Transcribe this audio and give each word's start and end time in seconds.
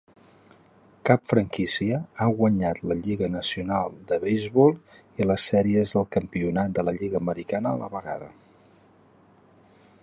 Cap 1.09 1.27
franquícia 1.31 1.99
ha 2.25 2.29
guanyat 2.39 2.81
la 2.91 2.97
Lliga 3.01 3.29
Nacional 3.35 3.93
de 4.13 4.19
Beisbol 4.25 4.75
i 5.21 5.29
les 5.33 5.47
Sèries 5.53 5.95
de 5.99 6.05
Campionat 6.17 6.75
de 6.79 6.89
la 6.89 6.97
Lliga 7.03 7.23
Americana 7.25 7.75
a 7.77 7.81
la 7.85 7.93
vegada. 7.97 8.33